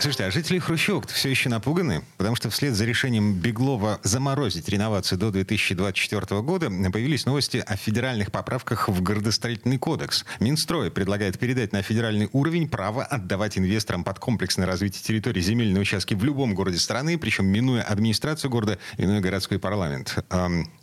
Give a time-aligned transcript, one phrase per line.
[0.00, 5.18] Слушайте, а жители Хрущевок все еще напуганы, потому что вслед за решением Беглова заморозить реновацию
[5.18, 10.24] до 2024 года появились новости о федеральных поправках в городостроительный кодекс.
[10.38, 16.14] Минстрой предлагает передать на федеральный уровень право отдавать инвесторам под комплексное развитие территории земельные участки
[16.14, 20.14] в любом городе страны, причем минуя администрацию города, иной городской парламент.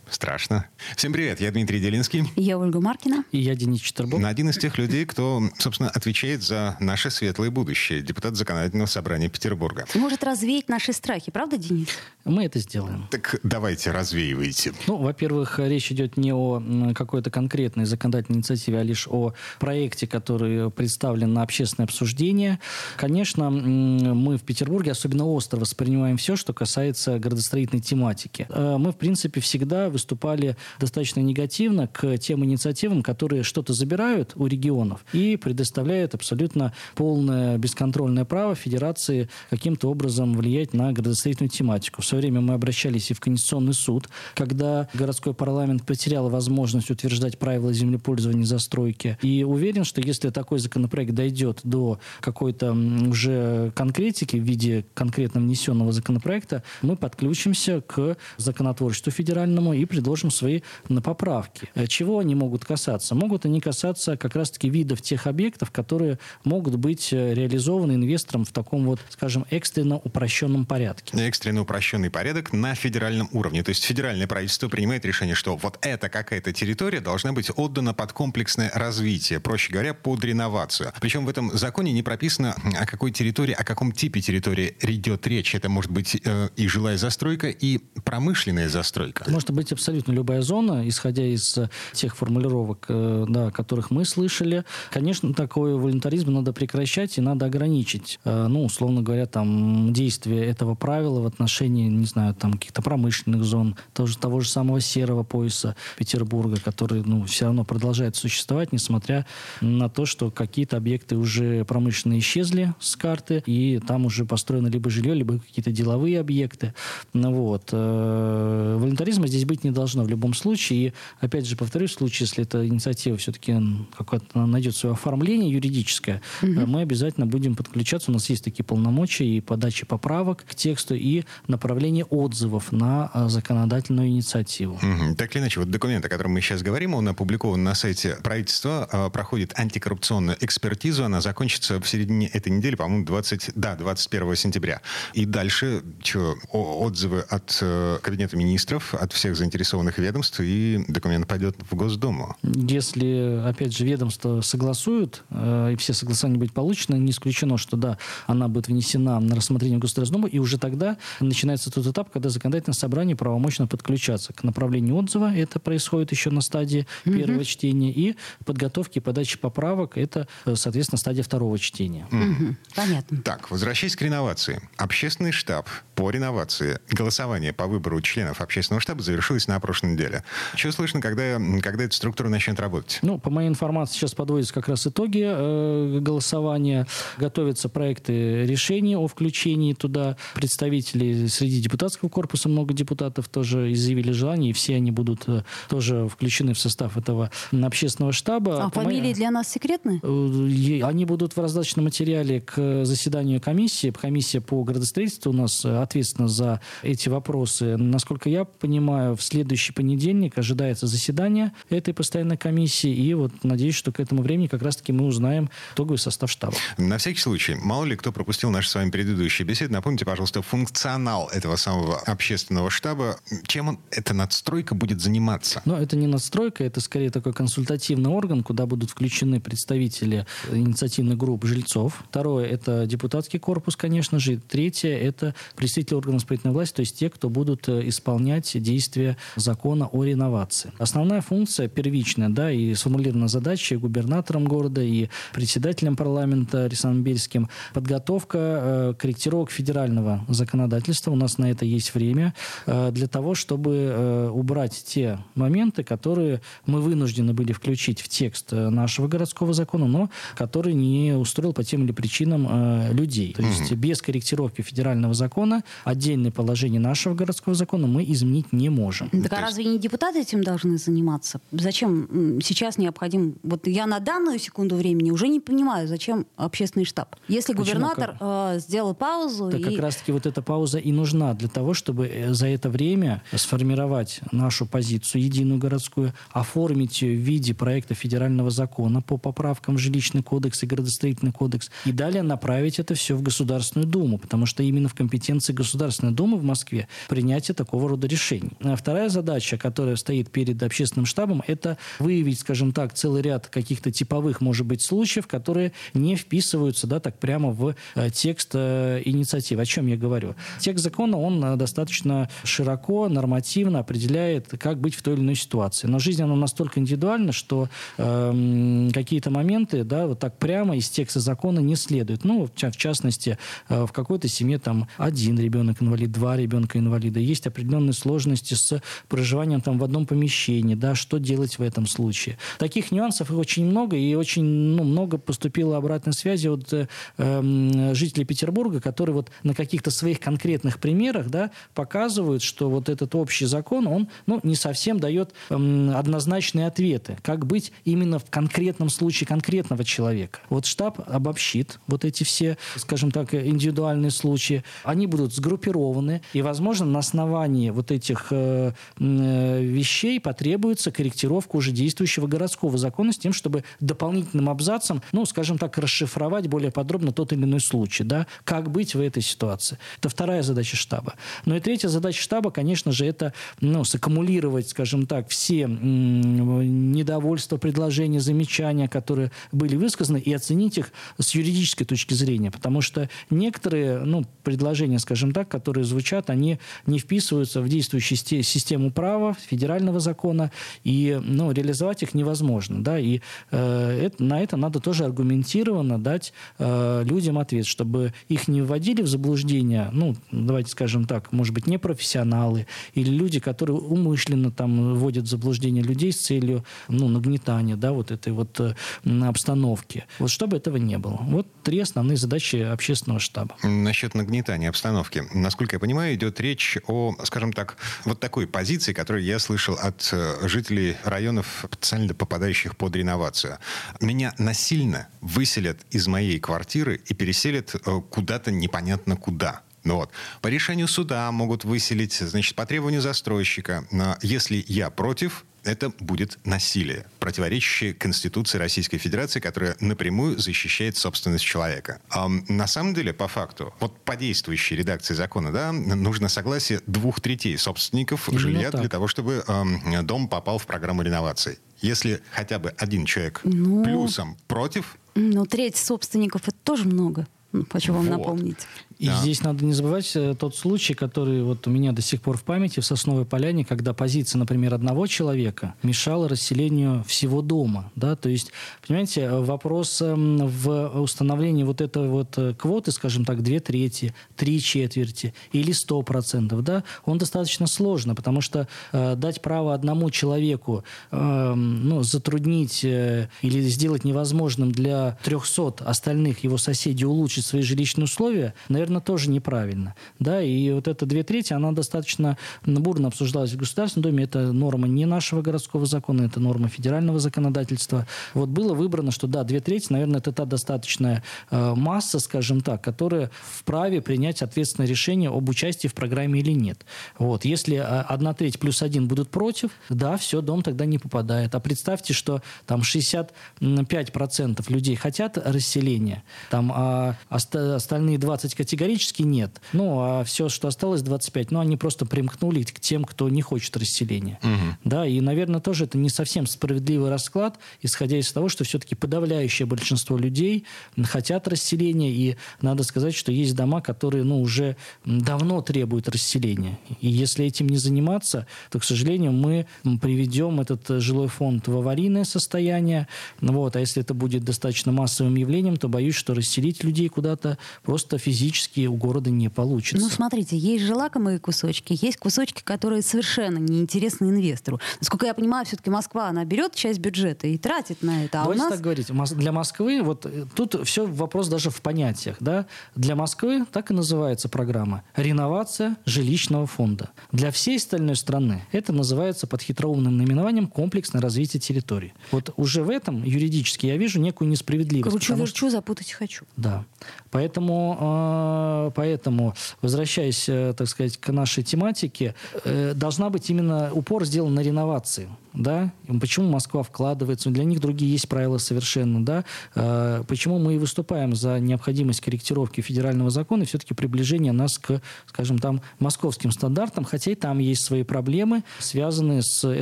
[0.09, 0.67] Страшно.
[0.95, 2.23] Всем привет, я Дмитрий Делинский.
[2.35, 3.23] Я Ольга Маркина.
[3.31, 4.23] И я Денис Четербок.
[4.23, 8.01] Один из тех людей, кто, собственно, отвечает за наше светлое будущее.
[8.01, 9.85] Депутат Законодательного собрания Петербурга.
[9.95, 11.89] Может развеять наши страхи, правда, Денис?
[12.23, 13.07] Мы это сделаем.
[13.11, 14.73] Так давайте, развеивайте.
[14.87, 20.69] Ну, во-первых, речь идет не о какой-то конкретной законодательной инициативе, а лишь о проекте, который
[20.71, 22.59] представлен на общественное обсуждение.
[22.97, 28.47] Конечно, мы в Петербурге особенно остро воспринимаем все, что касается градостроительной тематики.
[28.49, 34.45] Э, мы, в принципе, всегда выступали достаточно негативно к тем инициативам, которые что-то забирают у
[34.45, 42.01] регионов и предоставляют абсолютно полное бесконтрольное право федерации каким-то образом влиять на градостроительную тематику.
[42.01, 47.39] В свое время мы обращались и в Конституционный суд, когда городской парламент потерял возможность утверждать
[47.39, 49.17] правила землепользования и застройки.
[49.21, 55.93] И уверен, что если такой законопроект дойдет до какой-то уже конкретики в виде конкретно внесенного
[55.93, 61.69] законопроекта, мы подключимся к законотворчеству федеральному и предложим свои на поправки.
[61.75, 63.15] Э, чего они могут касаться?
[63.15, 68.51] Могут они касаться как раз-таки видов тех объектов, которые могут быть э, реализованы инвестором в
[68.51, 71.17] таком вот, скажем, экстренно упрощенном порядке.
[71.17, 73.63] Экстренно упрощенный порядок на федеральном уровне.
[73.63, 78.13] То есть федеральное правительство принимает решение, что вот эта какая-то территория должна быть отдана под
[78.13, 80.91] комплексное развитие, проще говоря, под реновацию.
[80.99, 85.55] Причем в этом законе не прописано, о какой территории, о каком типе территории идет речь.
[85.55, 89.29] Это может быть э, и жилая застройка, и промышленная застройка.
[89.29, 94.63] Может быть абсолютно любая зона, исходя из э, тех формулировок, э, да, которых мы слышали.
[94.89, 100.75] Конечно, такой волонтаризм надо прекращать и надо ограничить, э, ну, условно говоря, там, действие этого
[100.75, 105.75] правила в отношении, не знаю, там, каких-то промышленных зон, тоже, того же самого серого пояса
[105.97, 109.25] Петербурга, который, ну, все равно продолжает существовать, несмотря
[109.59, 114.89] на то, что какие-то объекты уже промышленные исчезли с карты, и там уже построено либо
[114.89, 116.73] жилье, либо какие-то деловые объекты.
[117.13, 117.73] Вот.
[117.73, 120.87] Волонтаризма здесь быть не должно в любом случае.
[120.87, 123.55] И, опять же, повторюсь, в случае, если эта инициатива все-таки
[123.97, 126.51] какое-то найдет свое оформление юридическое, угу.
[126.51, 128.11] мы обязательно будем подключаться.
[128.11, 133.29] У нас есть такие полномочия и подачи поправок к тексту, и направление отзывов на а,
[133.29, 134.75] законодательную инициативу.
[134.75, 135.15] Угу.
[135.15, 138.87] Так или иначе, вот документ, о котором мы сейчас говорим, он опубликован на сайте правительства,
[138.91, 144.81] а, проходит антикоррупционную экспертизу, она закончится в середине этой недели, по-моему, 20, да, 21 сентября.
[145.13, 149.54] И дальше что, отзывы от э, Кабинета министров, от всех заинтересованных
[149.97, 152.35] ведомств, и документ пойдет в Госдуму.
[152.43, 157.97] Если, опять же, ведомства согласуют, э, и все согласования будут получены, не исключено, что да,
[158.27, 162.75] она будет внесена на рассмотрение Государственной Думы, и уже тогда начинается тот этап, когда законодательное
[162.75, 167.15] собрание правомочно подключаться к направлению отзыва, это происходит еще на стадии угу.
[167.15, 172.07] первого чтения, и подготовки и подачи поправок, это, э, соответственно, стадия второго чтения.
[172.11, 172.55] Угу.
[172.75, 173.21] Понятно.
[173.21, 174.61] Так, возвращаясь к реновации.
[174.77, 180.23] Общественный штаб по реновации, голосование по выбору членов общественного штаба завершилось на прошлой неделе.
[180.55, 182.99] Что слышно, когда, когда эта структура начнет работать?
[183.01, 186.87] Ну, по моей информации, сейчас подводятся как раз итоги э, голосования.
[187.17, 192.49] Готовятся проекты решений о включении туда представителей среди депутатского корпуса.
[192.49, 197.31] Много депутатов тоже изъявили желание, и все они будут э, тоже включены в состав этого
[197.51, 198.65] общественного штаба.
[198.65, 199.13] А по фамилии моей...
[199.13, 199.99] для нас секретны?
[200.03, 203.91] Э, они будут в раздаточном материале к заседанию комиссии.
[203.91, 207.77] Комиссия по градостроительству у нас ответственна за эти вопросы.
[207.77, 213.91] Насколько я понимаю, в следующий понедельник ожидается заседание этой постоянной комиссии, и вот надеюсь, что
[213.91, 216.55] к этому времени как раз-таки мы узнаем итоговый состав штаба.
[216.77, 221.29] На всякий случай, мало ли кто пропустил наши с вами предыдущие беседы, напомните, пожалуйста, функционал
[221.33, 223.19] этого самого общественного штаба.
[223.45, 225.61] Чем он, эта надстройка будет заниматься?
[225.65, 231.43] Ну, это не надстройка, это скорее такой консультативный орган, куда будут включены представители инициативных групп
[231.45, 232.03] жильцов.
[232.09, 234.37] Второе– это депутатский корпус, конечно же.
[234.37, 239.87] Третье– это представители органов исполнительной власти, то есть те, кто будут э, исполнять действия закона
[239.87, 240.71] о реновации.
[240.77, 248.37] Основная функция первичная, да, и сформулирована задача губернатором города, и председателем парламента Александром Бельским, подготовка
[248.37, 251.11] э, корректировок федерального законодательства.
[251.11, 252.33] У нас на это есть время
[252.65, 258.53] э, для того, чтобы э, убрать те моменты, которые мы вынуждены были включить в текст
[258.53, 263.33] э, нашего городского закона, но который не устроил по тем или причинам э, людей.
[263.33, 263.75] То есть mm-hmm.
[263.75, 269.04] без корректировки федерального закона отдельные положения нашего городского закона мы изменить не можем.
[269.11, 271.39] Так а разве не депутаты этим должны заниматься?
[271.51, 273.35] Зачем сейчас необходим...
[273.43, 277.15] Вот я на данную секунду времени уже не понимаю, зачем общественный штаб.
[277.27, 277.65] Если Почему?
[277.65, 279.49] губернатор э, сделал паузу...
[279.51, 279.63] Так и...
[279.63, 284.21] как раз-таки вот эта пауза и нужна для того, чтобы э, за это время сформировать
[284.31, 290.23] нашу позицию единую городскую, оформить ее в виде проекта федерального закона по поправкам в жилищный
[290.23, 294.89] кодекс и градостроительный кодекс, и далее направить это все в Государственную Думу, потому что именно
[294.89, 298.51] в компетенции Государственной Думы в Москве принятие такого рода решений.
[298.61, 303.91] А вторая задача, которая стоит перед общественным штабом, это выявить, скажем так, целый ряд каких-то
[303.91, 309.63] типовых, может быть, случаев, которые не вписываются, да, так прямо в э, текст э, инициативы.
[309.63, 310.35] О чем я говорю?
[310.61, 315.87] Текст закона, он э, достаточно широко, нормативно определяет, как быть в той или иной ситуации.
[315.87, 321.19] Но жизнь, она настолько индивидуальна, что э, какие-то моменты, да, вот так прямо из текста
[321.19, 322.23] закона не следует.
[322.23, 323.37] Ну, в, частности,
[323.67, 327.19] в какой-то семье там один ребенок инвалид, два ребенка инвалида.
[327.19, 332.37] Есть определенные сложности с проживанием там в одном помещении, да, что делать в этом случае.
[332.59, 336.87] Таких нюансов очень много, и очень ну, много поступило обратной связи от э,
[337.17, 343.15] эм, жителей Петербурга, которые вот на каких-то своих конкретных примерах, да, показывают, что вот этот
[343.15, 348.89] общий закон, он, ну, не совсем дает эм, однозначные ответы, как быть именно в конкретном
[348.89, 350.39] случае конкретного человека.
[350.49, 356.85] Вот штаб обобщит вот эти все, скажем так, индивидуальные случаи, они будут сгруппированы, и, возможно,
[356.85, 363.33] на основании вот этих э, э, вещей потребуется корректировка уже действующего городского закона с тем,
[363.33, 368.71] чтобы дополнительным абзацем, ну, скажем так, расшифровать более подробно тот или иной случай, да, как
[368.71, 369.77] быть в этой ситуации.
[369.99, 371.13] Это вторая задача штаба.
[371.45, 378.19] Ну и третья задача штаба, конечно же, это, ну, саккумулировать, скажем так, все недовольства, предложения,
[378.19, 384.25] замечания, которые были высказаны, и оценить их с юридической точки зрения, потому что некоторые, ну,
[384.43, 390.51] предложения, скажем так, которые звучат, они не вписываются в действующую систему права, федерального закона,
[390.83, 392.83] и ну, реализовать их невозможно.
[392.83, 392.99] Да?
[392.99, 393.21] И
[393.51, 399.01] э, это, на это надо тоже аргументированно дать э, людям ответ, чтобы их не вводили
[399.01, 405.25] в заблуждение, ну, давайте скажем так, может быть, непрофессионалы или люди, которые умышленно там вводят
[405.25, 408.75] в заблуждение людей с целью ну, нагнетания да, вот этой вот э,
[409.23, 410.05] обстановки.
[410.19, 411.19] Вот чтобы этого не было.
[411.21, 413.55] Вот три основные задачи общественного штаба.
[413.63, 415.23] Насчет нагнетания обстановки.
[415.33, 420.07] Насколько я понимаю, идет речь о, скажем так, вот такой позиции, которую я слышал от
[420.13, 423.57] э, жителей районов, потенциально попадающих под реновацию.
[423.99, 429.59] Меня насильно выселят из моей квартиры и переселят э, куда-то непонятно куда.
[429.83, 430.09] Ну вот.
[430.39, 433.85] По решению суда могут выселить, значит, по требованию застройщика.
[434.21, 441.99] Если я против, это будет насилие, противоречащее Конституции Российской Федерации, которая напрямую защищает собственность человека.
[442.09, 447.19] А на самом деле, по факту, вот по действующей редакции закона, да, нужно согласие двух
[447.19, 448.81] третей собственников Именно жилья так.
[448.81, 451.59] для того, чтобы э, дом попал в программу реновации.
[451.81, 454.97] Если хотя бы один человек ну, плюсом против...
[455.15, 457.27] Ну, треть собственников– это тоже много.
[457.69, 458.17] Хочу вам вот.
[458.17, 458.57] напомнить.
[458.97, 459.15] И да.
[459.17, 462.43] здесь надо не забывать э, тот случай, который вот у меня до сих пор в
[462.43, 467.91] памяти в Сосновой Поляне, когда позиция, например, одного человека мешала расселению всего дома.
[467.95, 468.15] Да?
[468.15, 468.51] То есть,
[468.87, 474.13] понимаете, э, вопрос эм, в установлении вот этой вот э, квоты, скажем так, две трети,
[474.35, 480.09] три четверти или сто процентов, да, он достаточно сложно, потому что э, дать право одному
[480.09, 487.61] человеку э, ну, затруднить э, или сделать невозможным для 300 остальных его соседей улучшить свои
[487.61, 489.95] жилищные условия, наверное, наверное, тоже неправильно.
[490.19, 494.23] Да, и вот эта две трети, она достаточно бурно обсуждалась в Государственном Доме.
[494.25, 498.07] Это норма не нашего городского закона, это норма федерального законодательства.
[498.33, 502.83] Вот было выбрано, что да, две трети, наверное, это та достаточная э, масса, скажем так,
[502.83, 506.85] которая вправе принять ответственное решение об участии в программе или нет.
[507.17, 507.45] Вот.
[507.45, 511.55] Если э, одна треть плюс один будут против, да, все, дом тогда не попадает.
[511.55, 519.61] А представьте, что там 65% людей хотят расселения, там, а остальные 20 категорий категорически нет.
[519.73, 523.77] Ну, а все, что осталось, 25, ну, они просто примкнули к тем, кто не хочет
[523.77, 524.37] расселения.
[524.43, 524.77] Угу.
[524.83, 529.65] Да, и, наверное, тоже это не совсем справедливый расклад, исходя из того, что все-таки подавляющее
[529.65, 530.65] большинство людей
[531.03, 536.77] хотят расселения, и надо сказать, что есть дома, которые, ну, уже давно требуют расселения.
[536.99, 539.67] И если этим не заниматься, то, к сожалению, мы
[540.01, 543.07] приведем этот жилой фонд в аварийное состояние.
[543.39, 543.75] Вот.
[543.75, 548.64] А если это будет достаточно массовым явлением, то боюсь, что расселить людей куда-то просто физически
[548.87, 550.03] у города не получится.
[550.03, 554.79] Ну, смотрите, есть же лакомые кусочки, есть кусочки, которые совершенно неинтересны инвестору.
[554.99, 558.41] Насколько я понимаю, все-таки Москва, она берет часть бюджета и тратит на это.
[558.41, 558.73] А Давайте у нас...
[558.73, 559.07] так говорить.
[559.37, 562.37] Для Москвы, вот э, тут все вопрос даже в понятиях.
[562.39, 562.65] Да?
[562.95, 565.03] Для Москвы так и называется программа.
[565.15, 567.09] Реновация жилищного фонда.
[567.31, 572.13] Для всей остальной страны это называется под хитроумным наименованием комплексное развитие территории.
[572.31, 575.09] Вот уже в этом юридически я вижу некую несправедливость.
[575.09, 575.69] Кручу-верчу, что...
[575.69, 576.45] запутать хочу.
[576.57, 576.85] Да.
[577.31, 578.54] Поэтому, а,
[578.95, 584.61] поэтому, возвращаясь, э, так сказать, к нашей тематике, э, должна быть именно упор сделан на
[584.61, 590.75] реновации да, почему Москва вкладывается, для них другие есть правила совершенно, да, а, почему мы
[590.75, 596.51] и выступаем за необходимость корректировки федерального закона и все-таки приближение нас к, скажем, там, московским
[596.51, 599.81] стандартам, хотя и там есть свои проблемы, связанные с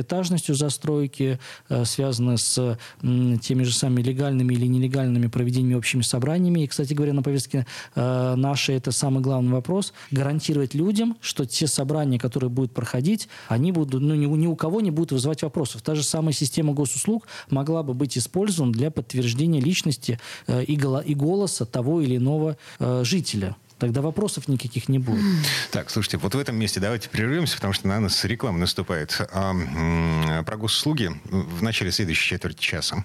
[0.00, 1.38] этажностью застройки,
[1.68, 6.60] э, связанные с теми же самыми легальными или нелегальными проведениями общими собраниями.
[6.60, 11.66] И, кстати говоря, на повестке э, нашей это самый главный вопрос, гарантировать людям, что те
[11.66, 15.54] собрания, которые будут проходить, они будут, ну, ни, ни у кого не будут вызывать вопрос
[15.54, 15.82] вопросов.
[15.82, 20.76] Та же самая система госуслуг могла бы быть использована для подтверждения личности э, и,
[21.14, 23.54] голоса того или иного э, жителя.
[23.78, 25.22] Тогда вопросов никаких не будет.
[25.70, 29.20] Так, слушайте, вот в этом месте давайте прервемся, потому что на нас реклама наступает.
[29.32, 33.04] А, про госуслуги в начале следующей четверти часа.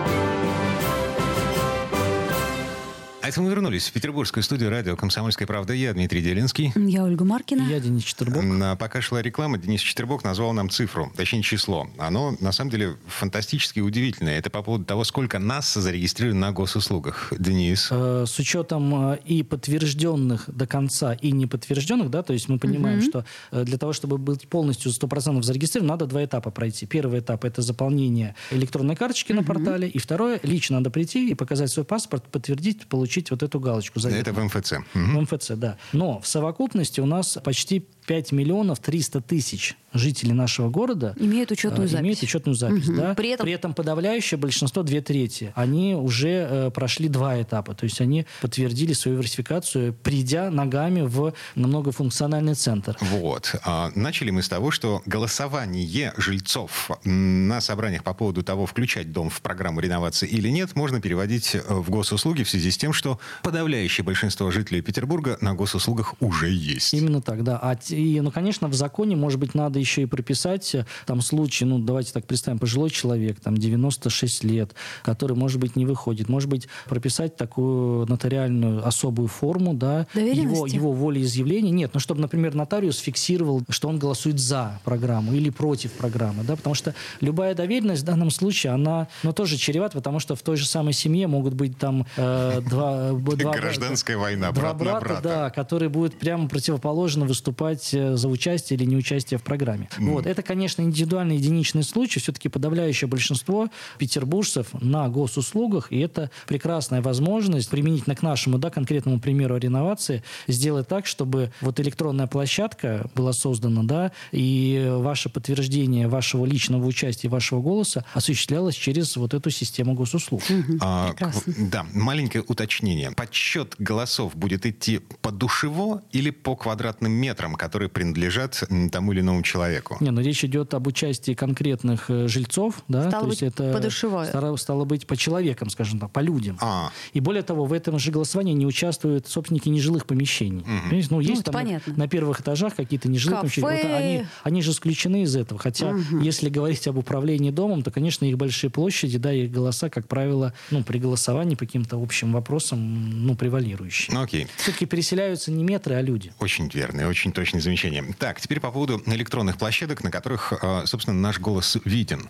[3.23, 5.73] А это мы вернулись в петербургскую студию радио «Комсомольская правда».
[5.73, 6.73] Я Дмитрий Делинский.
[6.75, 7.67] Я Ольга Маркина.
[7.69, 8.43] Я Денис Четербок.
[8.79, 11.87] Пока шла реклама, Денис Четербок назвал нам цифру, точнее число.
[11.99, 14.39] Оно, на самом деле, фантастически удивительное.
[14.39, 17.31] Это по поводу того, сколько нас зарегистрировано на госуслугах.
[17.37, 17.89] Денис.
[17.91, 22.99] Э, с учетом э, и подтвержденных до конца, и неподтвержденных, да, то есть мы понимаем,
[22.99, 23.05] угу.
[23.05, 26.87] что э, для того, чтобы быть полностью 100% зарегистрирован, надо два этапа пройти.
[26.87, 29.41] Первый этап– это заполнение электронной карточки угу.
[29.41, 33.43] на портале, и второе– лично надо прийти и показать свой паспорт, подтвердить, получить получить вот
[33.43, 33.99] эту галочку.
[33.99, 34.21] Заветную.
[34.21, 34.73] Это в МФЦ.
[34.93, 35.77] В МФЦ, да.
[35.91, 41.87] Но в совокупности у нас почти 5 миллионов 300 тысяч жителей нашего города имеют учетную
[41.87, 42.03] запись.
[42.03, 42.97] Имеют учетную запись угу.
[42.97, 43.13] да?
[43.13, 43.45] При, этом...
[43.45, 47.73] При этом подавляющее большинство, две трети, они уже э, прошли два этапа.
[47.73, 52.97] То есть они подтвердили свою версификацию, придя ногами в многофункциональный центр.
[53.01, 53.55] Вот.
[53.63, 59.29] А, начали мы с того, что голосование жильцов на собраниях по поводу того, включать дом
[59.29, 63.19] в программу реновации или нет, можно переводить э, в госуслуги в связи с тем, что
[63.43, 66.93] подавляющее большинство жителей Петербурга на госуслугах уже есть.
[66.93, 67.57] Именно так, да.
[67.57, 71.65] А и, ну, конечно, в законе, может быть, надо еще и прописать э, там случай,
[71.65, 76.29] ну, давайте так представим, пожилой человек, там, 96 лет, который, может быть, не выходит.
[76.29, 81.71] Может быть, прописать такую нотариальную особую форму, да, его, его волеизъявления.
[81.71, 86.55] Нет, ну, чтобы, например, нотариус фиксировал, что он голосует за программу или против программы, да,
[86.55, 90.57] потому что любая доверенность в данном случае, она, ну, тоже чревата, потому что в той
[90.57, 93.11] же самой семье могут быть там э, два...
[93.13, 95.21] два Гражданская война, брат два брата, брата.
[95.23, 99.89] да, которые будут прямо противоположно выступать голосовать э, за участие или неучастие в программе.
[99.97, 100.11] Mm.
[100.11, 100.25] Вот.
[100.25, 102.19] Это, конечно, индивидуальный единичный случай.
[102.19, 109.19] Все-таки подавляющее большинство петербуржцев на госуслугах, и это прекрасная возможность применительно к нашему да, конкретному
[109.19, 116.45] примеру реновации сделать так, чтобы вот электронная площадка была создана, да, и ваше подтверждение вашего
[116.45, 120.41] личного участия, вашего голоса осуществлялось через вот эту систему госуслуг.
[120.81, 121.13] А,
[121.57, 123.11] да, маленькое уточнение.
[123.11, 129.43] Подсчет голосов будет идти по душево или по квадратным метрам, которые принадлежат тому или иному
[129.43, 129.97] человеку.
[129.99, 133.73] Не, но речь идет об участии конкретных э, жильцов, да, стало то быть, есть это
[133.73, 134.27] подушевое.
[134.27, 136.57] стало, стало быть по человекам, скажем так, по людям.
[136.61, 136.91] А.
[137.13, 140.63] И более того, в этом же голосовании не участвуют собственники нежилых помещений.
[140.63, 141.07] Понимаете?
[141.11, 141.93] Ну, есть это там понятно.
[141.95, 143.61] на первых этажах какие-то нежилые Кафе.
[143.61, 143.89] помещения.
[143.89, 145.59] Вот они, они же исключены из этого.
[145.59, 150.07] Хотя, если говорить об управлении домом, то, конечно, их большие площади, да, их голоса, как
[150.07, 154.15] правило, ну, при голосовании по каким-то общим вопросам, ну, превалирующие.
[154.15, 154.47] Ну, окей.
[154.57, 156.33] Все-таки переселяются не метры, а люди.
[156.39, 158.13] Очень верное, очень точное замечание.
[158.17, 162.29] Так, теперь по поводу электронных площадок, на которых, э, собственно, наш голос виден.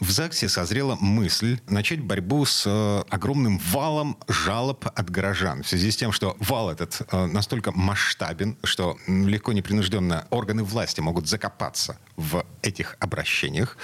[0.00, 5.62] В ЗАГСе созрела мысль начать борьбу с э, огромным валом жалоб от горожан.
[5.62, 11.00] В связи с тем, что вал этот э, настолько масштабен, что легко непринужденно органы власти
[11.00, 13.76] могут закопаться в этих обращениях.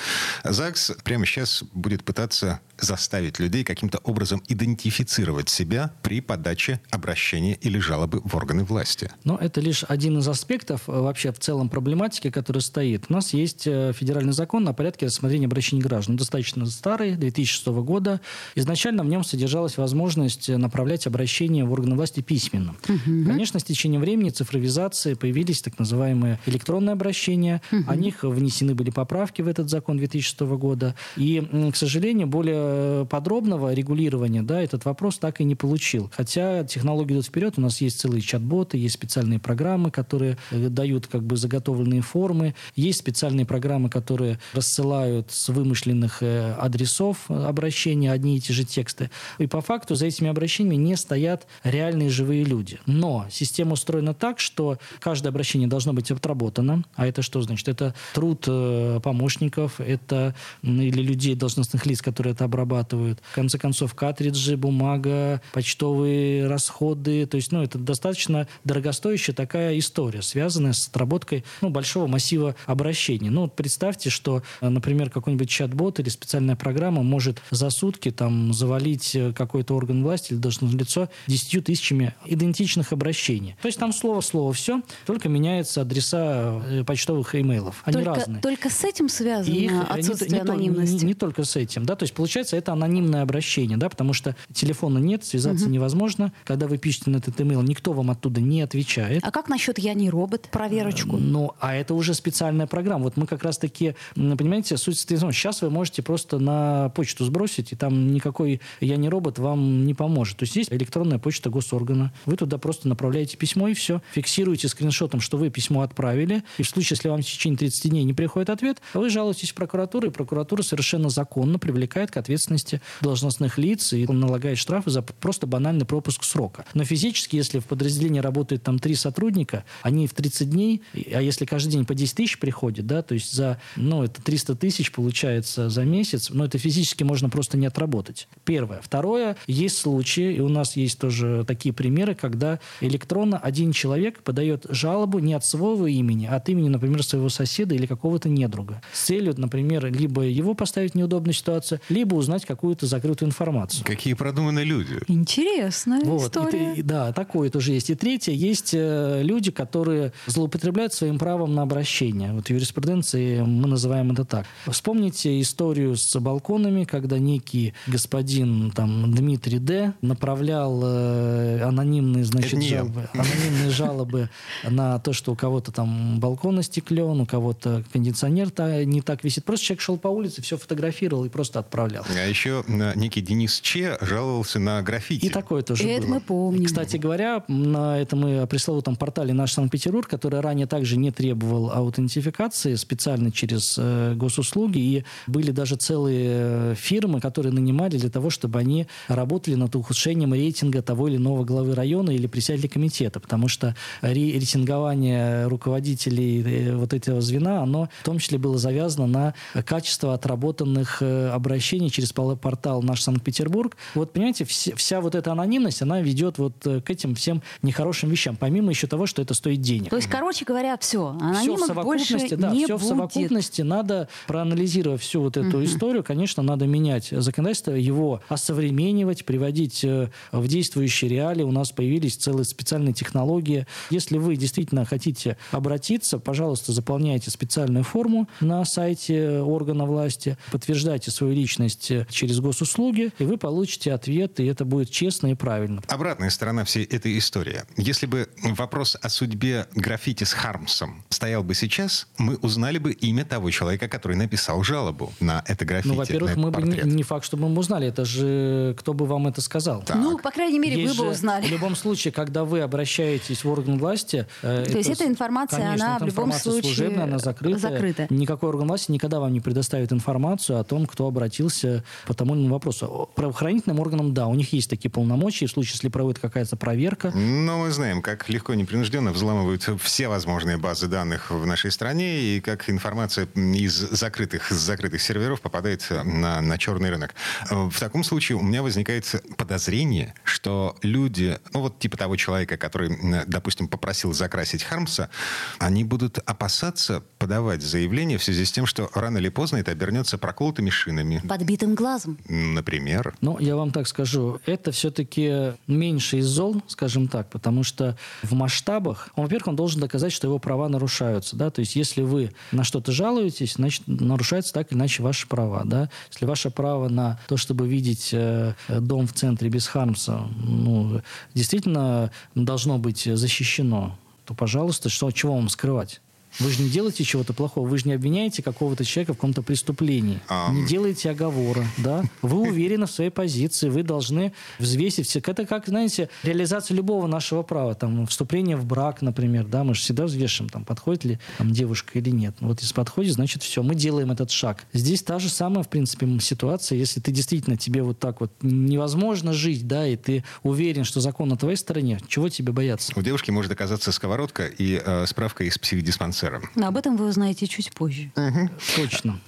[0.44, 7.78] ЗАГС прямо сейчас будет пытаться заставить людей каким-то образом идентифицировать себя при подаче обращения или
[7.78, 9.10] жалобы в органы власти.
[9.24, 13.06] Но это лишь один из аспектов вообще в целом проблематики, которая стоит.
[13.08, 16.16] У нас есть э, федеральный закон о порядке рассмотрения обращений граждан.
[16.16, 18.20] Достаточно старый, 2006 года.
[18.54, 22.74] Изначально в нем содержалась возможность э, направлять обращения в органы власти письменно.
[23.04, 27.62] Конечно, с течением времени цифровизации появились так называемые электронные обращения.
[27.86, 30.94] О них внесены были поправки в этот закон 2006 года.
[31.16, 36.10] И, к сожалению, более подробного регулирования да, этот вопрос так и не получил.
[36.16, 40.36] Хотя технологии идут вперед, у нас есть целые чат-боты, есть специальные программы, которые
[40.74, 47.24] э, дают как бы заготовленные формы, есть специальные программы, которые рассылают с вымышленных э, адресов
[47.28, 49.10] э, обращения одни и те же тексты.
[49.38, 52.78] И по факту за этими обращениями не стоят реальные живые люди.
[52.86, 56.84] Но система устроена так, что каждое обращение должно быть отработано.
[56.94, 57.68] А это что значит?
[57.68, 63.20] Это труд э, помощников, это или людей, должностных лиц, которые это обрабатывают.
[63.30, 67.26] В конце концов, картриджи, бумага, почтовые расходы.
[67.26, 73.28] То есть, ну, это достаточно дорогостоящая такая история, связанная с отработкой ну, большого массива обращений.
[73.28, 78.52] Ну, вот представьте, что, э, например, какой-нибудь чат-бот или специальная программа может за сутки там
[78.52, 83.56] завалить э, какой-то орган власти или должностное лицо 10 тысячами идентичных обращений.
[83.62, 87.82] То есть там слово в слово все, только меняются адреса э, почтовых имейлов.
[87.84, 88.40] Они только, разные.
[88.40, 91.02] только с этим связано их, не- отсутствие не, то- анонимности.
[91.02, 94.36] Не, не только с этим, да, то есть получается это анонимное обращение, да, потому что
[94.52, 96.32] телефона нет, связаться невозможно.
[96.44, 99.22] Когда вы пишете на этот имейл, никто вам оттуда не отвечает.
[99.24, 100.48] А как насчет «Я не робот»?
[100.54, 101.16] Проверочку.
[101.16, 103.04] Ну, а это уже специальная программа.
[103.04, 107.24] Вот мы как раз-таки, понимаете, суть состоит в том, сейчас вы можете просто на почту
[107.24, 110.36] сбросить, и там никакой «я не робот» вам не поможет.
[110.38, 112.12] То есть есть электронная почта госоргана.
[112.24, 114.00] Вы туда просто направляете письмо, и все.
[114.12, 116.44] Фиксируете скриншотом, что вы письмо отправили.
[116.56, 119.54] И в случае, если вам в течение 30 дней не приходит ответ, вы жалуетесь в
[119.56, 125.48] прокуратуру, и прокуратура совершенно законно привлекает к ответственности должностных лиц и налагает штрафы за просто
[125.48, 126.64] банальный пропуск срока.
[126.74, 130.82] Но физически, если в подразделении работает там три сотрудника, они в 30 дней,
[131.12, 134.54] а если каждый день по 10 тысяч приходит, да, то есть за, ну, это 300
[134.56, 138.28] тысяч получается за месяц, но это физически можно просто не отработать.
[138.44, 138.80] Первое.
[138.82, 144.66] Второе, есть случаи, и у нас есть тоже такие примеры, когда электронно один человек подает
[144.68, 148.82] жалобу не от своего имени, а от имени, например, своего соседа или какого-то недруга.
[148.92, 153.84] С целью, например, либо его поставить в неудобную ситуацию, либо узнать какую-то закрытую информацию.
[153.84, 154.98] Какие продуманные люди.
[155.08, 156.22] Интересная Вот.
[156.22, 156.74] И история.
[156.74, 157.90] ты- да, такое тоже есть.
[157.90, 162.32] И третье, есть э, люди, которые злоупотребляют своим правом на обращение.
[162.32, 164.46] Вот в юриспруденции мы называем это так.
[164.66, 169.94] Вспомните историю с балконами, когда некий господин там, Дмитрий Д.
[170.02, 174.30] направлял э, анонимные, значит, Это жалобы, анонимные жалобы
[174.68, 179.44] на то, что у кого-то там балкон остеклен, у кого-то кондиционер та- не так висит.
[179.44, 182.04] Просто человек шел по улице, все фотографировал и просто отправлял.
[182.08, 185.26] А еще э, некий Денис Че жаловался на граффити.
[185.26, 186.14] И такое тоже И это было.
[186.14, 186.64] мы помним.
[186.66, 192.76] Кстати говоря, на этом и пресловутом портале «Наш Санкт-Петербург», который ранее также не требовал аутентификации
[192.76, 198.60] специально через э, госуслуги, и были даже целые э, фирмы, которые нанимали для того, чтобы
[198.60, 203.74] они работали над ухудшением рейтинга того или иного главы района или председателя комитета, потому что
[204.02, 210.14] ре- рейтингование руководителей э, вот этого звена, оно в том числе было завязано на качество
[210.14, 213.76] отработанных обращений через портал «Наш Санкт-Петербург».
[213.94, 218.70] Вот, понимаете, вся вот эта анонимность, она ведет вот к этим всем нехорошим вещам, помимо
[218.70, 219.90] еще того, что это стоит денег.
[219.90, 221.16] То есть, короче говоря, все.
[221.18, 225.64] Все в Анонимок больше совокупности, да, не все в совокупности надо, проанализировав всю вот эту
[225.64, 231.42] историю, конечно, надо менять законодательство, его осовременивать, приводить э, в действующие реалии.
[231.42, 233.66] У нас появились целые специальные технологии.
[233.90, 241.34] Если вы действительно хотите обратиться, пожалуйста, заполняйте специальную форму на сайте органа власти, подтверждайте свою
[241.34, 245.82] личность э, через госуслуги, и вы получите ответ, и это будет честно и правильно.
[245.88, 247.62] Обратная сторона всей этой истории.
[247.76, 252.90] Если бы вопрос о судьбе граждан граффити с Хармсом стоял бы сейчас, мы узнали бы
[252.90, 255.92] имя того человека, который написал жалобу на это граффити.
[255.92, 257.86] Ну, во-первых, мы бы не, не факт, чтобы мы узнали.
[257.86, 259.84] Это же кто бы вам это сказал.
[259.84, 259.96] Так.
[259.96, 261.46] Ну, по крайней мере, есть вы бы узнали.
[261.46, 264.26] В любом случае, когда вы обращаетесь в орган власти...
[264.42, 267.58] Э, То есть эта информация, конечно, она в любом случае служебная, она закрытая.
[267.60, 268.06] закрыта.
[268.10, 272.40] Никакой орган власти никогда вам не предоставит информацию о том, кто обратился по тому или
[272.40, 273.10] иному вопросу.
[273.14, 277.12] Правоохранительным органам, да, у них есть такие полномочия, в случае, если проводит какая-то проверка.
[277.12, 282.20] Но мы знаем, как легко и непринужденно взламывают все возможные базы данных в нашей стране,
[282.20, 287.14] и как информация из закрытых, из закрытых серверов попадает на, на черный рынок.
[287.50, 293.24] В таком случае у меня возникает подозрение, что люди, ну вот типа того человека, который,
[293.26, 295.10] допустим, попросил закрасить Хармса,
[295.58, 300.18] они будут опасаться подавать заявление в связи с тем, что рано или поздно это обернется
[300.18, 301.22] проколотыми шинами.
[301.28, 302.18] Подбитым глазом.
[302.28, 303.14] Например.
[303.20, 308.32] Ну, я вам так скажу, это все-таки меньше из зол, скажем так, потому что в
[308.34, 312.32] масштабах, он, во-первых, он должен доказать, что его права нарушаются, да, то есть если вы
[312.52, 315.90] на что-то жалуетесь, значит, нарушаются так или иначе ваши права, да.
[316.10, 321.00] Если ваше право на то, чтобы видеть э, дом в центре без Хармса, ну,
[321.34, 326.00] действительно должно быть защищено, то, пожалуйста, что, чего вам скрывать?
[326.40, 330.20] Вы же не делаете чего-то плохого, вы же не обвиняете какого-то человека в каком-то преступлении.
[330.28, 330.54] Um...
[330.54, 332.02] Не делаете оговора, да?
[332.22, 335.20] Вы уверены в своей позиции, вы должны взвесить все.
[335.20, 337.74] Это как, знаете, реализация любого нашего права.
[337.74, 341.98] Там, вступление в брак, например, да, мы же всегда взвешиваем, там, подходит ли там, девушка
[341.98, 342.34] или нет.
[342.40, 344.64] Вот если подходит, значит, все, мы делаем этот шаг.
[344.72, 349.32] Здесь та же самая, в принципе, ситуация, если ты действительно, тебе вот так вот невозможно
[349.32, 352.92] жить, да, и ты уверен, что закон на твоей стороне, чего тебе бояться?
[352.96, 356.50] У девушки может оказаться сковородка и э, справка из психдиспансера офицером.
[356.54, 358.10] Но об этом вы узнаете чуть позже.
[358.16, 358.50] Угу.
[358.76, 359.20] Точно.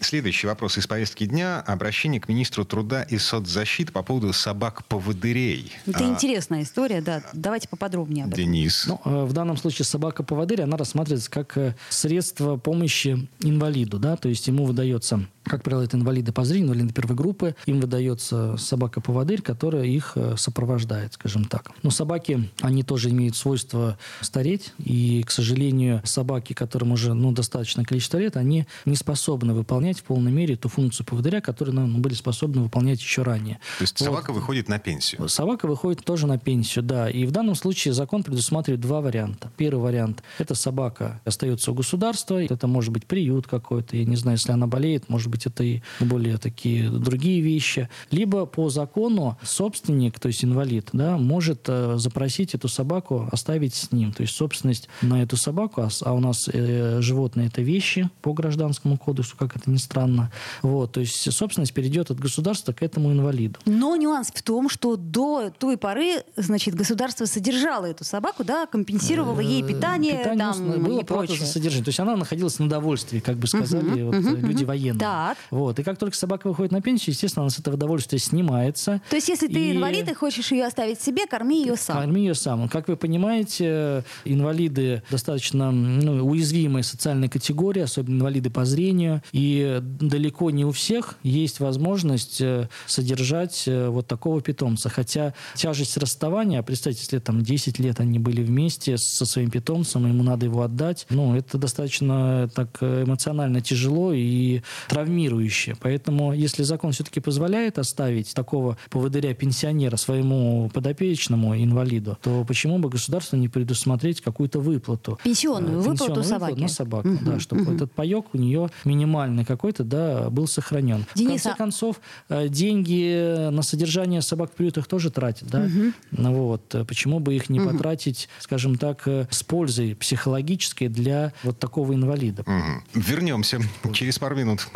[0.00, 1.60] Следующий вопрос из повестки дня.
[1.60, 5.72] Обращение к министру труда и соцзащиты по поводу собак-поводырей.
[5.86, 6.08] Это а...
[6.08, 7.22] интересная история, да.
[7.32, 8.44] Давайте поподробнее об этом.
[8.44, 8.86] Денис.
[8.86, 14.28] Ну, э, в данном случае собака-поводырь, она рассматривается как э, средство помощи инвалиду, да, то
[14.28, 17.56] есть ему выдается как правило, это инвалиды по зрению, инвалиды первой группы.
[17.66, 21.72] Им выдается собака-поводырь, которая их э, сопровождает, скажем так.
[21.82, 24.72] Но собаки, они тоже имеют свойство стареть.
[24.78, 30.04] И, к сожалению, собаки, которым уже ну, достаточное количество лет, они не способны выполнять в
[30.04, 33.58] полной мере ту функцию поводыря, которую ну, были способны выполнять еще ранее.
[33.78, 34.06] То есть вот.
[34.06, 35.28] собака выходит на пенсию?
[35.28, 37.10] Собака выходит тоже на пенсию, да.
[37.10, 39.50] И в данном случае закон предусматривает два варианта.
[39.56, 42.42] Первый вариант– это собака остается у государства.
[42.42, 43.96] Это может быть приют какой-то.
[43.96, 47.88] Я не знаю, если она болеет, может быть, это и более такие другие вещи.
[48.10, 53.92] Либо по закону собственник, то есть инвалид, да, может э, запросить эту собаку, оставить с
[53.92, 54.12] ним.
[54.12, 58.32] То есть собственность на эту собаку, а, а у нас э, животные это вещи по
[58.32, 60.30] гражданскому кодексу, как это ни странно.
[60.62, 63.58] Вот, то есть собственность перейдет от государства к этому инвалиду.
[63.64, 69.40] Но нюанс в том, что до той поры, значит, государство содержало эту собаку, да, компенсировало
[69.40, 71.38] ей питание, питание там, было и прочее.
[71.38, 71.84] за содержание.
[71.84, 74.98] То есть она находилась на довольстве, как бы сказали uh-huh, вот, uh-huh, люди военные.
[74.98, 75.20] Да.
[75.30, 75.38] Так.
[75.50, 75.78] Вот.
[75.78, 79.00] И как только собака выходит на пенсию, естественно, она с этого удовольствия снимается.
[79.10, 79.72] То есть, если ты и...
[79.72, 81.96] инвалид и хочешь ее оставить себе, корми ее сам.
[81.96, 82.68] Корми ее сам.
[82.68, 89.22] Как вы понимаете, инвалиды достаточно ну, уязвимая социальная категория, особенно инвалиды по зрению.
[89.32, 94.88] И далеко не у всех есть возможность э, содержать э, вот такого питомца.
[94.88, 100.22] Хотя тяжесть расставания, представьте, если там 10 лет они были вместе со своим питомцем, ему
[100.22, 105.76] надо его отдать, ну, это достаточно так эмоционально тяжело и травмирует травмирующее.
[105.80, 113.36] Поэтому, если закон все-таки позволяет оставить такого поводыря-пенсионера своему подопечному инвалиду, то почему бы государство
[113.36, 115.18] не предусмотреть какую-то выплату?
[115.24, 116.60] Пенсионную, э, выплату собаки.
[116.60, 117.72] на собаку, угу, да, чтобы угу.
[117.72, 121.06] этот паек у нее минимальный какой-то, да, был сохранен.
[121.14, 121.56] Денис, в конце а...
[121.56, 125.60] концов, э, деньги на содержание собак в приютах тоже тратят, да?
[125.62, 126.30] Угу.
[126.30, 126.74] Вот.
[126.86, 127.70] Почему бы их не угу.
[127.70, 132.42] потратить, скажем так, э, с пользой психологической для вот такого инвалида?
[132.42, 133.00] Угу.
[133.00, 133.60] Вернемся
[133.92, 134.68] через пару минут.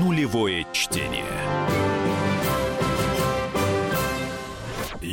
[0.00, 1.35] Нулевое чтение.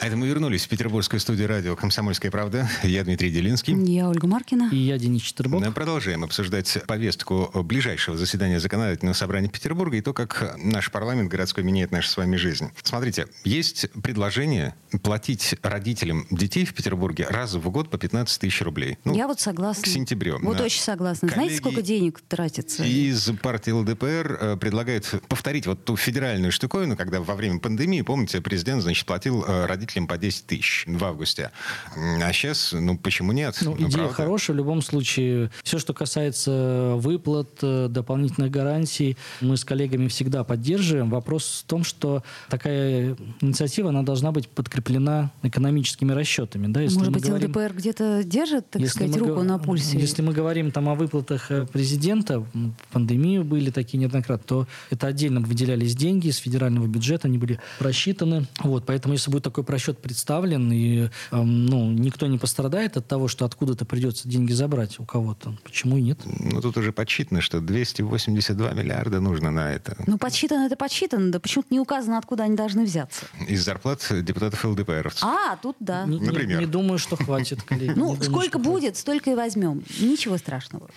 [0.00, 2.66] А это мы вернулись в петербургскую студию радио «Комсомольская правда».
[2.82, 3.74] Я Дмитрий Делинский.
[3.84, 4.70] Я Ольга Маркина.
[4.72, 5.60] И я Денис Четербок.
[5.60, 11.64] Мы продолжаем обсуждать повестку ближайшего заседания Законодательного собрания Петербурга и то, как наш парламент городской
[11.64, 12.70] меняет нашу с вами жизнь.
[12.82, 18.96] Смотрите, есть предложение платить родителям детей в Петербурге раз в год по 15 тысяч рублей.
[19.04, 19.82] Ну, я вот согласна.
[19.82, 20.38] К сентябрю.
[20.40, 20.64] Вот да.
[20.64, 21.28] очень согласна.
[21.28, 22.84] Коллеги Знаете, сколько денег тратится?
[22.84, 28.40] Из партии ЛДПР э, предлагают повторить вот ту федеральную штуковину, когда во время пандемии, помните,
[28.40, 31.50] президент, значит, платил э, родителям родителям по 10 тысяч в августе.
[31.96, 33.58] А сейчас, ну, почему нет?
[33.62, 34.14] Ну, ну идея правда?
[34.14, 34.54] хорошая.
[34.54, 41.10] В любом случае, все, что касается выплат, э, дополнительных гарантий, мы с коллегами всегда поддерживаем.
[41.10, 46.66] Вопрос в том, что такая инициатива, она должна быть подкреплена экономическими расчетами.
[46.66, 46.80] Да?
[46.80, 49.98] Если Может быть, говорим, ЛДПР где-то держит, так сказать, руку на пульсе?
[49.98, 52.44] Если мы говорим там о выплатах э, президента,
[52.92, 58.46] пандемию были такие неоднократно, то это отдельно выделялись деньги из федерального бюджета, они были рассчитаны.
[58.62, 63.28] Вот, поэтому если будет такой расчет представлен, и эм, ну, никто не пострадает от того,
[63.28, 65.56] что откуда-то придется деньги забрать у кого-то.
[65.64, 66.20] Почему и нет?
[66.24, 69.96] Ну, тут уже подсчитано, что 282 миллиарда нужно на это.
[70.06, 73.26] Ну, подсчитано это подсчитано, да почему-то не указано, откуда они должны взяться.
[73.48, 75.12] Из зарплат депутатов ЛДПР.
[75.22, 76.04] А, тут да.
[76.04, 76.58] Не, Например.
[76.58, 77.94] Не, не думаю, что хватит, коллеги.
[77.96, 79.82] Ну, сколько будет, столько и возьмем.
[79.98, 80.90] Ничего страшного.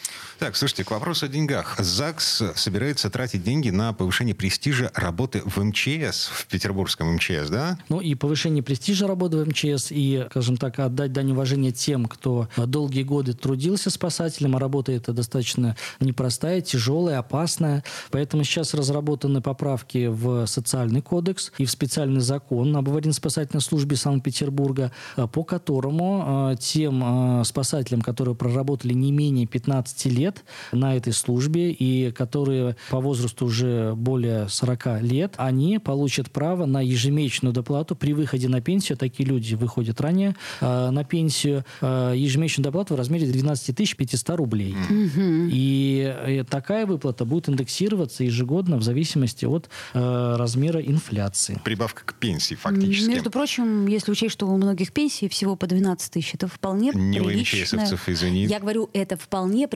[0.43, 1.77] Так, слушайте, к вопросу о деньгах.
[1.79, 7.79] ЗАГС собирается тратить деньги на повышение престижа работы в МЧС, в петербургском МЧС, да?
[7.87, 12.49] Ну, и повышение престижа работы в МЧС и, скажем так, отдать дань уважения тем, кто
[12.57, 17.81] долгие годы трудился спасателем, а работа эта достаточно непростая, тяжелая, опасная.
[18.11, 24.91] Поэтому сейчас разработаны поправки в социальный кодекс и в специальный закон об аварийно-спасательной службе Санкт-Петербурга,
[25.15, 30.32] по которому э, тем э, спасателям, которые проработали не менее 15 лет
[30.71, 36.81] на этой службе и которые по возрасту уже более 40 лет, они получат право на
[36.81, 42.65] ежемесячную доплату при выходе на пенсию, такие люди выходят ранее э, на пенсию, э, ежемесячную
[42.65, 44.75] доплату в размере 12 500 рублей.
[44.89, 45.49] Mm-hmm.
[45.51, 51.59] И э, такая выплата будет индексироваться ежегодно в зависимости от э, размера инфляции.
[51.63, 53.09] Прибавка к пенсии фактически.
[53.09, 57.21] Между прочим, если учесть, что у многих пенсий всего по 12 тысяч, это вполне Не
[57.21, 57.61] приличная...
[57.61, 58.45] у извини.
[58.45, 59.67] Я говорю, это вполне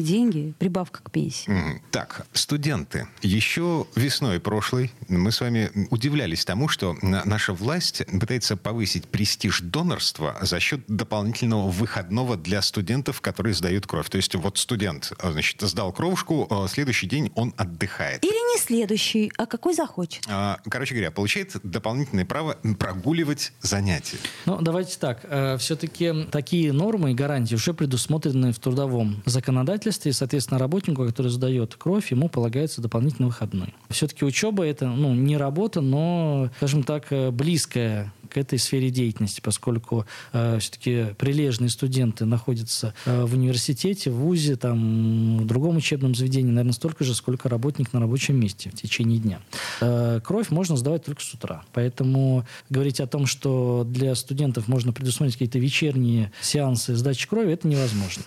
[0.00, 1.80] приличные деньги, прибавка к пенсии.
[1.90, 3.06] Так, студенты.
[3.22, 10.36] Еще весной прошлой мы с вами удивлялись тому, что наша власть пытается повысить престиж донорства
[10.40, 14.08] за счет дополнительного выходного для студентов, которые сдают кровь.
[14.08, 18.24] То есть вот студент, а, значит, сдал кровушку, а, следующий день он отдыхает.
[18.24, 20.24] Или не следующий, а какой захочет.
[20.28, 24.18] А, короче говоря, получает дополнительное право прогуливать занятия.
[24.46, 25.20] Ну, давайте так.
[25.24, 29.79] Э, Все-таки такие нормы и гарантии уже предусмотрены в трудовом законодательстве.
[29.86, 33.74] И, соответственно, работнику, который сдает кровь, ему полагается дополнительный выходной.
[33.88, 39.40] Все-таки учеба это ну, не работа, но, скажем так, э, близкая к этой сфере деятельности,
[39.40, 46.14] поскольку э, все-таки прилежные студенты находятся э, в университете, в ВУЗе, там, в другом учебном
[46.14, 49.40] заведении, наверное, столько же, сколько работник на рабочем месте в течение дня.
[49.80, 51.64] Э, кровь можно сдавать только с утра.
[51.72, 57.68] Поэтому говорить о том, что для студентов можно предусмотреть какие-то вечерние сеансы сдачи крови, это
[57.68, 58.22] невозможно.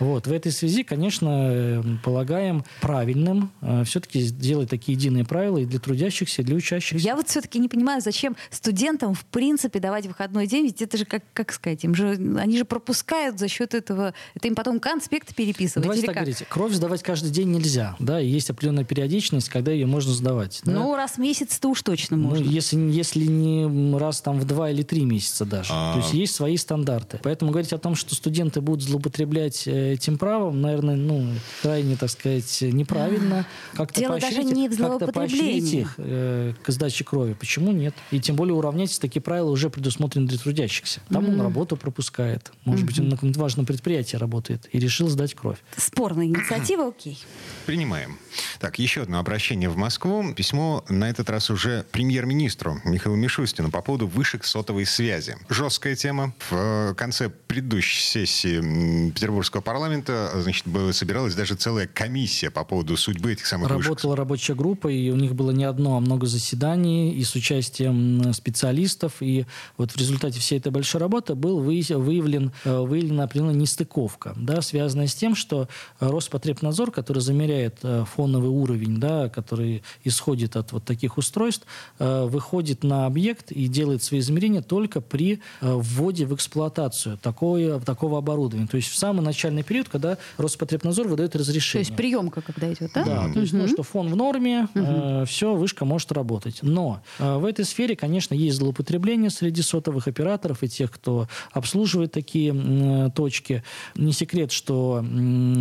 [0.00, 0.26] Вот.
[0.26, 5.78] В этой связи, конечно, э, полагаем правильным э, все-таки сделать такие единые правила и для
[5.78, 7.04] трудящихся, и для учащихся.
[7.04, 11.04] Я вот все-таки не понимаю, зачем студентам в принципе давать выходной день, ведь это же,
[11.04, 15.34] как, как сказать, им же, они же пропускают за счет этого, это им потом конспект
[15.34, 15.82] переписывать.
[15.82, 16.24] Давайте так как?
[16.24, 20.62] говорить, кровь сдавать каждый день нельзя, да, и есть определенная периодичность, когда ее можно сдавать.
[20.64, 20.72] Да?
[20.72, 22.46] Ну, раз в месяц-то уж точно ну, можно.
[22.46, 25.70] Ну, если, если не раз там в два или три месяца даже.
[25.70, 25.92] А-а-а.
[25.92, 27.20] То есть есть свои стандарты.
[27.22, 31.28] Поэтому говорить о том, что студенты будут злоупотреблять э, этим правом, наверное, ну,
[31.60, 33.44] крайне, так сказать, неправильно.
[33.74, 35.80] Как-то Дело даже не в злоупотреблении.
[35.80, 37.34] их э, к сдаче крови.
[37.34, 37.94] Почему нет?
[38.10, 41.00] И тем более уравнять такие правила уже предусмотрены для трудящихся.
[41.08, 41.32] Там mm-hmm.
[41.32, 42.52] он работу пропускает.
[42.64, 42.86] Может mm-hmm.
[42.86, 45.58] быть, он на каком-то важном предприятии работает и решил сдать кровь.
[45.76, 47.18] Спорная инициатива, окей.
[47.66, 48.18] Принимаем.
[48.60, 50.32] Так, еще одно обращение в Москву.
[50.32, 55.36] Письмо на этот раз уже премьер-министру Михаилу Мишустину по поводу вышек сотовой связи.
[55.48, 56.32] Жесткая тема.
[56.48, 63.46] В конце предыдущей сессии Петербургского парламента значит, собиралась даже целая комиссия по поводу судьбы этих
[63.46, 64.18] самых Работала вышек.
[64.18, 69.15] рабочая группа, и у них было не одно, а много заседаний, и с участием специалистов,
[69.22, 74.62] и вот в результате всей этой большой работы был выявлен, э, выявлена определенная нестыковка, да,
[74.62, 75.68] связанная с тем, что
[76.00, 81.66] Роспотребнадзор, который замеряет э, фоновый уровень, да, который исходит от вот таких устройств,
[81.98, 88.18] э, выходит на объект и делает свои измерения только при вводе в эксплуатацию такое, такого
[88.18, 88.66] оборудования.
[88.66, 91.84] То есть в самый начальный период, когда Роспотребнадзор выдает разрешение.
[91.84, 93.04] То есть приемка когда идет, да?
[93.04, 94.84] Да, то есть, ну, что фон в норме, угу.
[94.84, 96.58] э, все, вышка может работать.
[96.62, 101.28] Но э, в этой сфере, конечно, есть злоупотребление потребления среди сотовых операторов и тех, кто
[101.52, 103.62] обслуживает такие точки.
[103.94, 105.04] Не секрет, что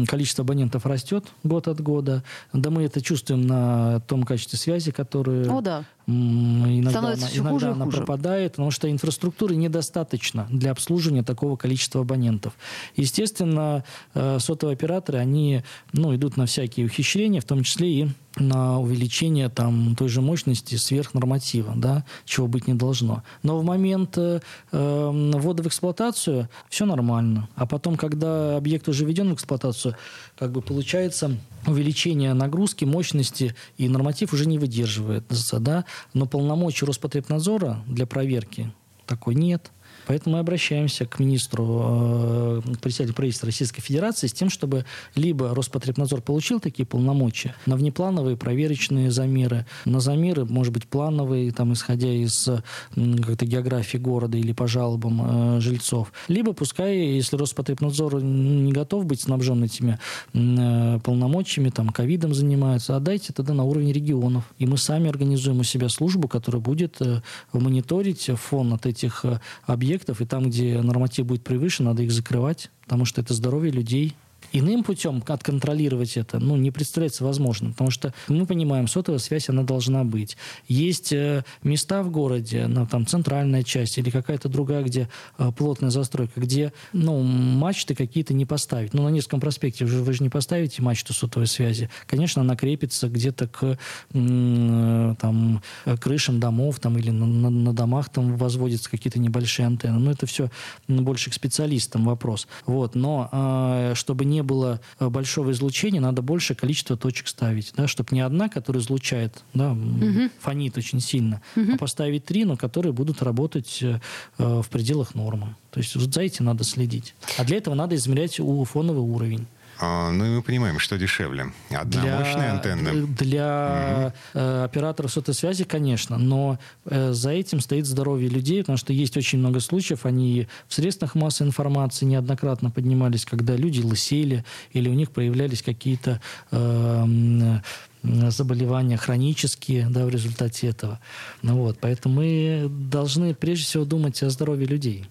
[0.08, 2.24] количество абонентов растет год от года.
[2.54, 5.86] Да мы это чувствуем на том качестве связи, которое О, да.
[6.08, 7.98] Иногда, Становится она, иногда хуже она хуже.
[7.98, 12.54] пропадает, потому что инфраструктуры недостаточно для обслуживания такого количества абонентов.
[12.96, 15.63] Естественно, э, сотовые операторы, они
[15.94, 20.76] ну, идут на всякие ухищрения, в том числе и на увеличение там, той же мощности
[20.76, 23.24] сверхнорматива, да, чего быть не должно.
[23.44, 24.41] Но в момент э,
[24.72, 27.48] эм, ввода в эксплуатацию все нормально.
[27.56, 29.96] А потом, когда объект уже введен в эксплуатацию,
[30.38, 35.24] как бы получается увеличение нагрузки, мощности, и норматив уже не выдерживает.
[35.54, 35.86] Да?
[36.14, 38.72] Но полномочий Роспотребнадзора для проверки
[39.06, 39.72] такой нет.
[40.08, 45.54] Поэтому мы обращаемся к министру, э, к председателю правительства Российской Федерации с тем, чтобы либо
[45.54, 52.12] Роспотребнадзор получил такие полномочия на внеплановые проверочные замеры, на замеры, может быть, плановые, там, исходя
[52.12, 52.50] из
[52.96, 59.22] как-то географии города или по жалобам э, жильцов, либо пускай, если Роспотребнадзор не готов быть
[59.22, 60.00] снабжен этими
[60.34, 64.44] э, полномочиями, там, ковидом занимается, отдайте тогда на уровень регионов.
[64.58, 67.22] И мы сами организуем у себя службу, которая будет э,
[67.54, 72.12] мониторить фон от этих э, объектов, объектов, и там, где норматив будет превышен, надо их
[72.12, 74.14] закрывать, потому что это здоровье людей,
[74.52, 79.63] Иным путем отконтролировать это ну, не представляется возможным, потому что мы понимаем, сотовая связь, она
[79.63, 80.38] должна быть.
[80.67, 85.89] Есть э, места в городе, ну, там центральная часть или какая-то другая, где э, плотная
[85.89, 88.93] застройка, где ну, мачты какие-то не поставить.
[88.93, 91.89] Ну, на Невском проспекте вы, вы же не поставите мачту сотовой связи.
[92.08, 93.78] Конечно, она крепится где-то к
[94.13, 95.62] э, там,
[96.00, 100.00] крышам домов там, или на, на, на домах там возводятся какие-то небольшие антенны.
[100.00, 100.50] Но это все
[100.88, 102.48] больше к специалистам вопрос.
[102.65, 102.95] Вот.
[102.95, 108.21] Но чтобы не было э, большого излучения, надо большее количество точек ставить, да, чтобы не
[108.21, 110.30] одна, которая излучает, да, угу.
[110.39, 111.74] фонит очень сильно, угу.
[111.74, 114.00] а поставить три, но которые будут работать э,
[114.38, 115.56] э, в пределах нормы.
[115.71, 117.15] То есть вот за этим надо следить.
[117.38, 119.48] А для этого надо измерять у фоновый уровень.
[119.80, 121.52] А, ну и мы понимаем, что дешевле.
[121.70, 123.08] Одна для, мощная антенна.
[123.08, 124.40] Для угу.
[124.64, 129.40] операторов сотовой связи, конечно, но э, за этим стоит здоровье людей, потому что есть очень
[129.40, 135.12] много случаев, они в средствах массовой информации неоднократно поднимались, когда люди лысели или у них
[135.12, 137.60] появлялись какие-то э,
[138.04, 141.00] заболевания хронические да, в результате этого.
[141.42, 145.06] Ну, вот, поэтому мы должны прежде всего думать о здоровье людей.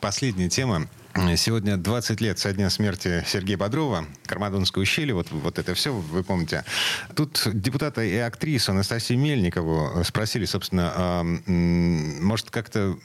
[0.00, 0.88] Последняя тема.
[1.36, 6.22] Сегодня 20 лет со дня смерти Сергея Бодрова, Кармадонское ущелье, вот, вот это все, вы
[6.22, 6.64] помните.
[7.16, 12.96] Тут депутата и актрису Анастасию Мельникову спросили, собственно, а, может как-то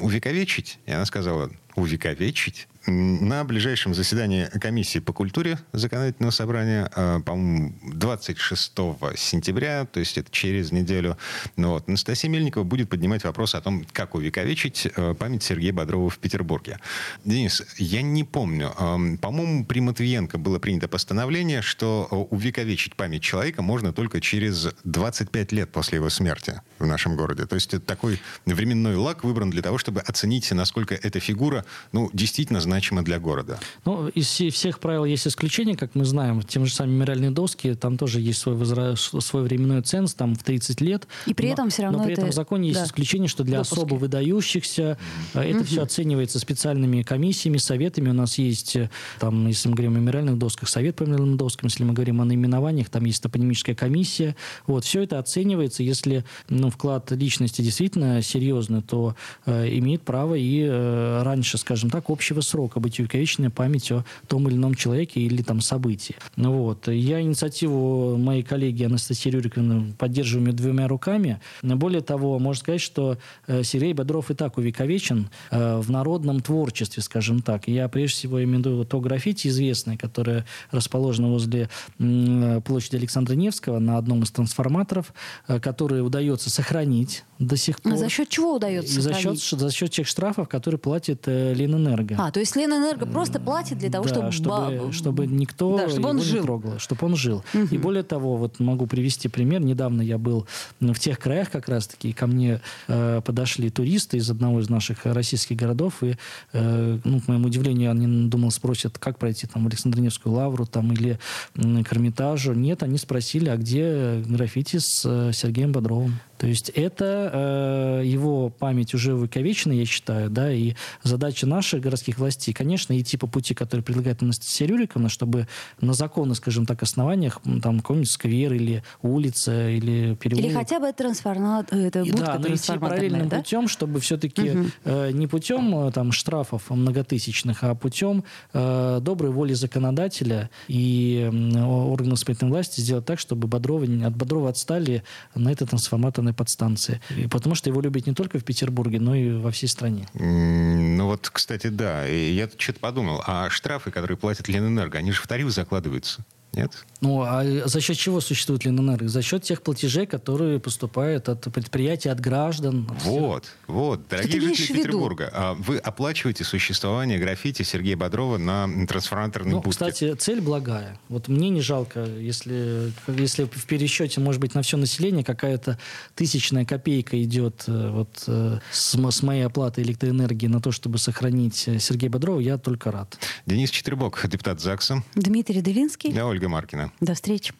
[0.00, 0.78] увековечить?
[0.86, 2.68] И она сказала, увековечить?
[2.86, 8.72] На ближайшем заседании комиссии по культуре законодательного собрания, а, по-моему, 26
[9.14, 11.18] сентября, то есть это через неделю,
[11.56, 16.08] ну, вот, Анастасия Мельникова будет поднимать вопрос о том, как увековечить а, память Сергея Бодрова
[16.08, 16.78] в Петербурге.
[17.26, 18.72] Денис, я не помню,
[19.20, 25.70] по-моему, при Матвиенко было принято постановление, что увековечить память человека можно только через 25 лет
[25.70, 27.44] после его смерти в нашем городе.
[27.44, 32.10] То есть это такой временной лак выбран для того, чтобы оценить, насколько эта фигура ну,
[32.12, 33.58] действительно значимо для города?
[33.84, 36.42] Ну, из всех правил есть исключения, как мы знаем.
[36.42, 38.96] Тем же самыми мемориальные доски, там тоже есть свой, возра...
[38.96, 41.06] свой временной ценз, там в 30 лет.
[41.26, 42.22] И при этом но, все равно Но при это...
[42.22, 42.86] этом в законе есть да.
[42.86, 43.74] исключение, что для Допуски.
[43.74, 44.98] особо выдающихся
[45.34, 45.40] mm-hmm.
[45.42, 48.10] это все оценивается специальными комиссиями, советами.
[48.10, 51.68] У нас есть, э, там, если мы говорим о мемориальных досках, совет по мемориальным доскам,
[51.68, 54.36] если мы говорим о наименованиях, там есть топонимическая комиссия.
[54.66, 59.14] Вот, все это оценивается, если ну, вклад личности действительно серьезный, то
[59.46, 64.48] э, имеет право и э, раньше, скажем так, общего срока быть увековеченной память о том
[64.48, 66.16] или ином человеке или там событии.
[66.36, 66.88] Ну вот.
[66.88, 71.40] Я инициативу моей коллеги Анастасии Рюриковны поддерживаю двумя руками.
[71.62, 77.02] Более того, можно сказать, что э, Сергей Бодров и так увековечен э, в народном творчестве,
[77.02, 77.68] скажем так.
[77.68, 81.68] Я прежде всего имею в виду то граффити известное, которое расположено возле
[81.98, 85.12] площади Александра Невского на одном из трансформаторов,
[85.46, 87.92] э, которое удается сохранить до сих пор.
[87.92, 92.16] А за счет чего удается за счет, за счет тех штрафов, которые платит э, Ленэнерго.
[92.18, 94.92] А, то есть Ленэнерго просто платит для того, да, чтобы...
[94.92, 94.92] чтобы...
[94.92, 96.36] Чтобы никто да, чтобы он жил.
[96.36, 97.44] не трогал, чтобы он жил.
[97.54, 97.68] Угу.
[97.70, 99.60] И более того, вот могу привести пример.
[99.60, 100.46] Недавно я был
[100.80, 105.06] в тех краях как раз-таки, и ко мне э, подошли туристы из одного из наших
[105.06, 106.16] российских городов, и,
[106.52, 110.92] э, ну, к моему удивлению, они, думал, спросят, как пройти там в Александр-Невскую лавру там,
[110.92, 111.18] или
[111.54, 112.52] э, к Эрмитажу.
[112.52, 116.18] Нет, они спросили, а где граффити с э, Сергеем Бодровым?
[116.38, 122.18] То есть это э, его память уже увековечена, я считаю, да, и задача наших городских
[122.18, 125.48] властей, конечно, идти по пути, который предлагает Анастасия Рюриковна, чтобы
[125.80, 130.44] на законных, скажем так, основаниях, там, какой-нибудь сквер или улица, или переулок.
[130.44, 133.38] Или хотя бы трансформат, это будка Да, но идти параллельным да?
[133.38, 134.66] путем, чтобы все-таки угу.
[134.84, 141.62] э, не путем э, там, штрафов многотысячных, а путем э, доброй воли законодателя и э,
[141.62, 145.02] органов исполнительной власти сделать так, чтобы Бодрова, от Бодрова отстали
[145.34, 147.00] на этой трансформаторной подстанции.
[147.18, 150.06] И потому что его любят не только в Петербурге, но и во всей стране.
[150.14, 152.04] Ну вот, кстати, да.
[152.04, 156.24] Я что-то подумал, а штрафы, которые платят Ленэнерго, они же в тариф закладываются.
[156.58, 156.84] Нет?
[157.00, 159.08] Ну, а за счет чего существует Ленэнерго?
[159.08, 162.88] За счет тех платежей, которые поступают от предприятий, от граждан.
[162.90, 163.54] От вот, всех.
[163.68, 164.00] вот.
[164.08, 169.70] Дорогие жители Петербурга, а вы оплачиваете существование граффити Сергея Бодрова на трансформаторной ну, будке?
[169.70, 170.98] Кстати, цель благая.
[171.08, 175.78] Вот мне не жалко, если, если в пересчете, может быть, на все население какая-то
[176.16, 181.68] тысячная копейка идет э, вот, э, с, с моей оплаты электроэнергии на то, чтобы сохранить
[181.68, 183.18] э, Сергея Бодрова, я только рад.
[183.46, 185.04] Денис Четвербок, депутат ЗАГСа.
[185.14, 186.12] Дмитрий Делинский.
[186.12, 186.92] Да, Ольга Маркина.
[187.00, 187.52] До встречи.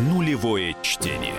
[0.00, 1.34] Нулевое чтение.